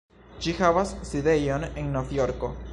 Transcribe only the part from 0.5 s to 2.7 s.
havas sidejon en Novjorko.